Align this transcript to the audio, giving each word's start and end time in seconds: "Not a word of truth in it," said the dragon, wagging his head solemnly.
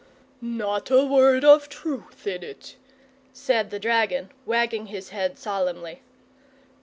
"Not 0.41 0.89
a 0.89 1.05
word 1.05 1.45
of 1.45 1.69
truth 1.69 2.25
in 2.25 2.41
it," 2.41 2.75
said 3.33 3.69
the 3.69 3.77
dragon, 3.77 4.31
wagging 4.47 4.87
his 4.87 5.09
head 5.09 5.37
solemnly. 5.37 6.01